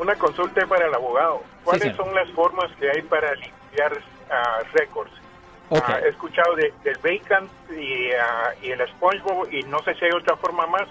[0.00, 1.42] una consulta para el abogado.
[1.62, 5.12] ¿Cuáles son las formas que hay para limpiar uh, récords?
[5.70, 8.10] he escuchado del Vacant y,
[8.66, 10.88] y el SpongeBob y no sé si hay otra forma más.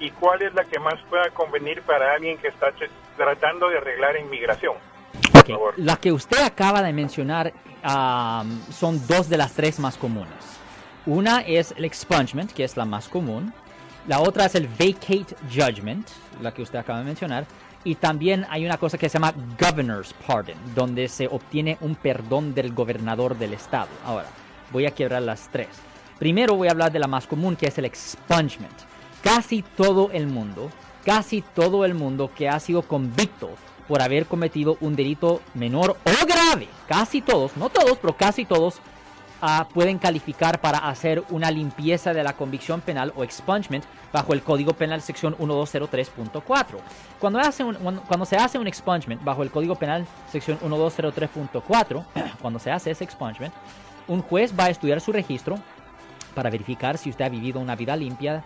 [0.00, 2.72] ¿Y cuál es la que más pueda convenir para alguien que está
[3.16, 4.74] tratando de arreglar inmigración?
[5.76, 7.52] La que usted acaba de mencionar
[8.70, 10.60] son dos de las tres más comunes.
[11.04, 13.52] Una es el expungement, que es la más común.
[14.06, 16.08] La otra es el vacate judgment,
[16.40, 17.46] la que usted acaba de mencionar.
[17.84, 22.54] Y también hay una cosa que se llama governor's pardon, donde se obtiene un perdón
[22.54, 23.88] del gobernador del estado.
[24.04, 24.28] Ahora,
[24.70, 25.68] voy a quebrar las tres.
[26.18, 28.72] Primero voy a hablar de la más común, que es el expungement.
[29.22, 30.70] Casi todo el mundo,
[31.04, 33.50] casi todo el mundo que ha sido convicto
[33.88, 36.68] por haber cometido un delito menor o grave.
[36.86, 38.80] Casi todos, no todos, pero casi todos
[39.74, 44.72] pueden calificar para hacer una limpieza de la convicción penal o expungement bajo el Código
[44.72, 46.42] Penal sección 1203.4.
[47.18, 47.64] Cuando, hace
[48.06, 52.04] cuando se hace un expungement bajo el Código Penal sección 1203.4,
[52.40, 53.52] cuando se hace ese expungement,
[54.06, 55.58] un juez va a estudiar su registro
[56.34, 58.44] para verificar si usted ha vivido una vida limpia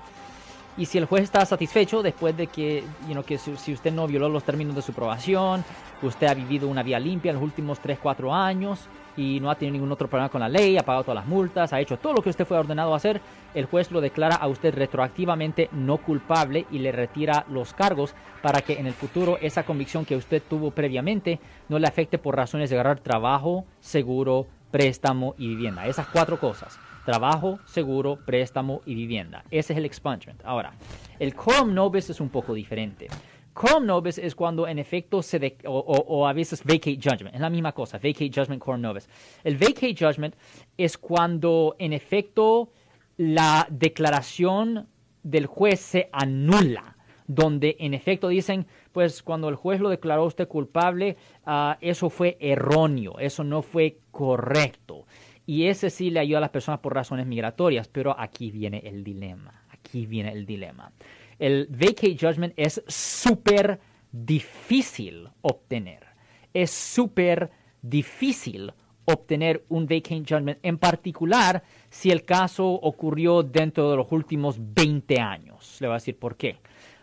[0.76, 2.84] y si el juez está satisfecho después de que,
[3.26, 5.64] que si, usted no violó los términos de su aprobación,
[6.02, 9.54] usted ha vivido una vida limpia en los últimos 3, 4 años y no ha
[9.54, 12.12] tenido ningún otro problema con la ley, ha pagado todas las multas, ha hecho todo
[12.12, 13.22] lo que usted fue ordenado a hacer,
[13.54, 18.60] el juez lo declara a usted retroactivamente no culpable y le retira los cargos para
[18.60, 21.40] que en el futuro esa convicción que usted tuvo previamente
[21.70, 25.86] no le afecte por razones de agarrar trabajo, seguro, préstamo y vivienda.
[25.86, 29.44] Esas cuatro cosas trabajo, seguro, préstamo y vivienda.
[29.50, 30.42] Ese es el expungement.
[30.44, 30.74] Ahora,
[31.18, 33.06] el quorum nobis es un poco diferente.
[33.54, 37.48] Quorum nobis es cuando en efecto se de, o, a veces vacate judgment, es la
[37.48, 39.08] misma cosa, vacate judgment, quorum nobis.
[39.42, 40.34] El vacate judgment
[40.76, 42.70] es cuando en efecto
[43.16, 44.88] la declaración
[45.22, 46.96] del juez se anula,
[47.26, 52.36] donde en efecto dicen, pues cuando el juez lo declaró usted culpable, ah, eso fue
[52.40, 55.06] erróneo, eso no fue correcto.
[55.46, 59.04] Y ese sí le ayuda a las personas por razones migratorias, pero aquí viene el
[59.04, 59.64] dilema.
[59.70, 60.92] Aquí viene el dilema.
[61.38, 63.78] El vacate judgment es súper
[64.10, 66.04] difícil obtener.
[66.52, 68.72] Es súper difícil
[69.04, 75.20] obtener un vacate judgment, en particular si el caso ocurrió dentro de los últimos 20
[75.20, 75.76] años.
[75.80, 76.58] Le voy a decir por qué.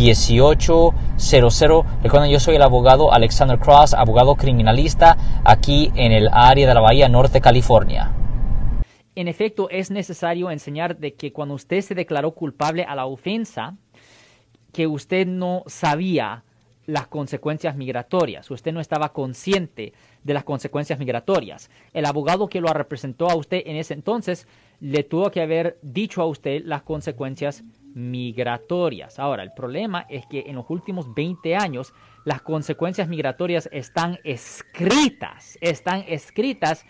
[0.00, 1.84] 1-800-530-1800.
[2.02, 6.80] Recuerden, yo soy el abogado Alexander Cross, abogado criminalista aquí en el área de la
[6.80, 8.12] Bahía Norte, California.
[9.14, 13.76] En efecto, es necesario enseñar de que cuando usted se declaró culpable a la ofensa,
[14.72, 16.44] que usted no sabía
[16.86, 19.92] las consecuencias migratorias, usted no estaba consciente
[20.24, 21.70] de las consecuencias migratorias.
[21.92, 24.46] El abogado que lo representó a usted en ese entonces
[24.80, 27.79] le tuvo que haber dicho a usted las consecuencias migratorias.
[29.18, 31.92] Ahora, el problema es que en los últimos 20 años
[32.24, 36.84] las consecuencias migratorias están escritas, están escritas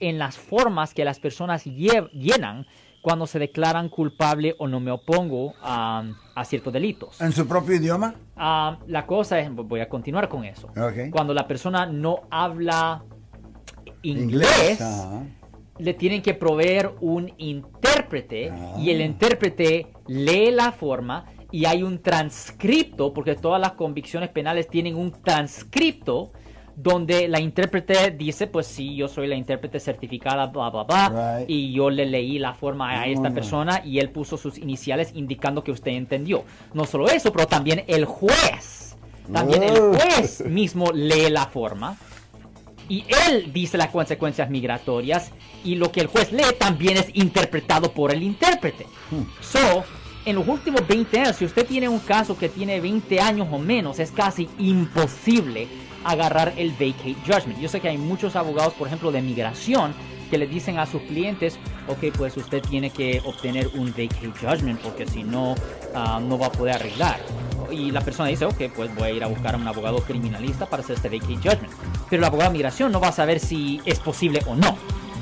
[0.00, 2.66] en las formas que las personas llenan
[3.06, 6.04] cuando se declaran culpable o no me opongo a,
[6.44, 7.20] ciertos delitos.
[7.20, 8.14] ¿En su propio idioma?
[8.36, 10.68] Ah, la cosa es, voy a continuar con eso.
[11.12, 13.04] Cuando la persona no habla
[14.02, 14.82] inglés,
[15.78, 19.04] le tienen que proveer un intérprete y el ah.
[19.04, 25.12] intérprete lee la forma y hay un transcripto, porque todas las convicciones penales tienen un
[25.12, 26.32] transcripto
[26.76, 31.72] donde la intérprete dice, pues sí, yo soy la intérprete certificada, bla, bla, bla, y
[31.72, 35.70] yo le leí la forma a esta persona y él puso sus iniciales indicando que
[35.70, 36.44] usted entendió.
[36.74, 38.94] No solo eso, pero también el juez,
[39.32, 41.96] también el juez mismo lee la forma
[42.88, 45.32] y él dice las consecuencias migratorias
[45.64, 48.86] y lo que el juez lee también es interpretado por el intérprete.
[49.10, 49.22] Hmm.
[49.40, 49.84] So,
[50.24, 53.58] en los últimos 20 años, si usted tiene un caso que tiene 20 años o
[53.58, 55.68] menos, es casi imposible
[56.04, 57.60] agarrar el vacate judgment.
[57.60, 59.94] Yo sé que hay muchos abogados, por ejemplo, de migración,
[60.30, 64.80] que le dicen a sus clientes, ok, pues usted tiene que obtener un vacate judgment
[64.80, 65.54] porque si no,
[65.94, 67.20] ah, no va a poder arreglar.
[67.70, 70.66] Y la persona dice, ok, pues voy a ir a buscar a un abogado criminalista
[70.66, 71.72] para hacer este vacate judgment.
[72.08, 74.76] Pero el abogado de migración no va a saber si es posible o no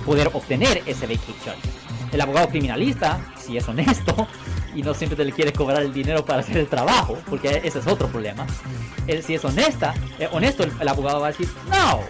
[0.04, 2.12] poder obtener ese vacate judgment.
[2.12, 4.28] El abogado criminalista, si es honesto,
[4.74, 7.78] y no siempre te le quiere cobrar el dinero para hacer el trabajo, porque ese
[7.78, 8.46] es otro problema.
[9.22, 12.00] si es honesta, eh, honesto, el, abogado va a decir, no,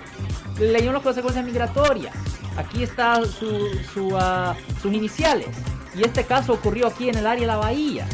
[0.59, 2.15] leyó las consecuencias migratorias.
[2.57, 5.49] aquí está su, su, ah, sus iniciales.
[5.95, 8.07] Y este caso ocurrió aquí en el área de la bahía.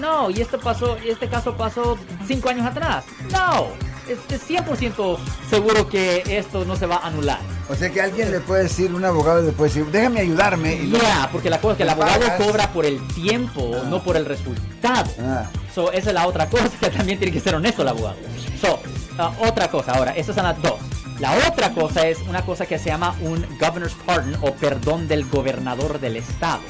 [0.00, 3.04] No, y esto pasó, este caso pasó cinco años atrás.
[3.30, 3.68] No,
[4.08, 4.18] es
[4.48, 5.18] 100%
[5.48, 7.38] seguro que esto no se va a anular.
[7.68, 10.88] O sea que alguien le puede decir, un abogado le puede decir, déjame ayudarme.
[10.88, 13.86] Ya, porque la cosa es que el abogado cobra por el tiempo, ah.
[13.88, 15.10] no por el resultado.
[15.20, 15.44] Ah.
[15.74, 18.16] So, esa es la otra cosa que también tiene que ser honesto el abogado.
[18.60, 18.80] So,
[19.18, 20.80] ah, otra cosa, ahora, estas son las dos.
[21.20, 25.26] La otra cosa es una cosa que se llama un governor's pardon o perdón del
[25.26, 26.62] gobernador del estado.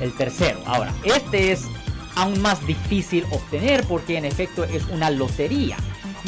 [0.00, 0.58] El tercero.
[0.64, 1.66] Ahora, este es
[2.16, 5.76] aún más difícil obtener porque en efecto es una lotería.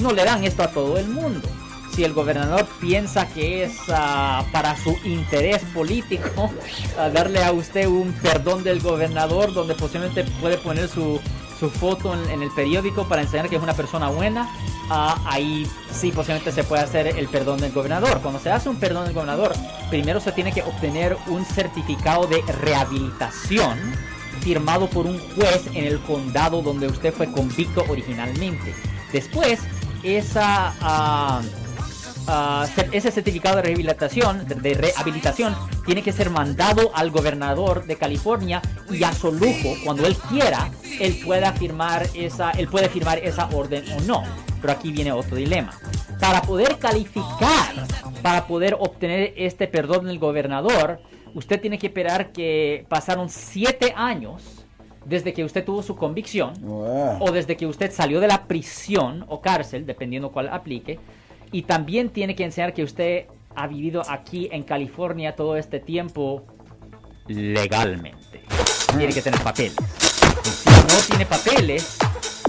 [0.01, 1.49] No le dan esto a todo el mundo.
[1.95, 6.51] Si el gobernador piensa que es ah, para su interés político
[7.15, 11.21] darle a usted un perdón del gobernador donde posiblemente puede poner su,
[11.81, 14.47] foto en, el periódico para enseñar que es una persona buena,
[14.91, 18.21] ah, ahí sí posiblemente se puede hacer el perdón del gobernador.
[18.21, 19.55] Cuando se hace un perdón del gobernador,
[19.89, 23.79] primero se tiene que obtener un certificado de rehabilitación
[24.47, 28.73] firmado por un juez en el condado donde usted fue convicto originalmente.
[29.13, 29.59] Después,
[30.05, 31.43] esa, ah,
[32.93, 35.53] ese certificado de rehabilitación, de rehabilitación
[35.85, 40.71] tiene que ser mandado al gobernador de California y a su lujo, cuando él quiera,
[41.01, 44.23] él pueda firmar esa, él puede firmar esa orden o no.
[44.61, 45.73] Pero aquí viene otro dilema.
[46.21, 47.75] Para poder calificar,
[48.23, 51.01] para poder obtener este perdón del gobernador,
[51.37, 54.65] usted tiene que esperar que pasaron siete años
[55.05, 59.41] desde que usted tuvo su convicción o desde que usted salió de la prisión o
[59.43, 60.99] cárcel, dependiendo cuál aplique,
[61.53, 66.43] y también tiene que enseñar que usted ha vivido aquí en California todo este tiempo
[67.29, 68.43] legalmente.
[68.97, 69.77] Tiene que tener papeles.
[70.43, 71.99] Si no tiene papeles,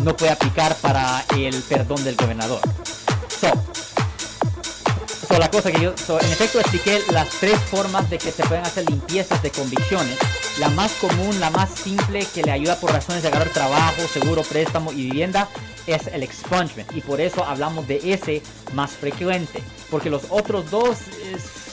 [0.01, 2.61] no puede aplicar para el perdón del gobernador.
[3.27, 3.51] So,
[5.39, 8.89] la cosa que yo, en efecto, expliqué las tres formas de que se pueden hacer
[8.89, 10.17] limpiezas de convicciones.
[10.59, 14.41] La más común, la más simple, que le ayuda por razones de agarrar trabajo, seguro,
[14.43, 15.47] préstamo y vivienda,
[15.85, 16.91] es el expungement.
[16.95, 18.41] Y por eso hablamos de ese
[18.73, 19.61] más frecuente.
[19.91, 20.97] Porque los otros dos
[21.33, 21.67] es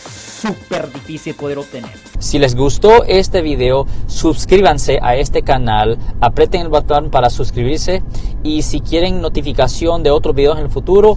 [0.45, 1.91] súper difícil poder obtener.
[2.19, 8.03] Si les gustó este video, suscríbanse a este canal, aprieten el botón para suscribirse
[8.43, 11.17] y si quieren notificación de otros videos en el futuro,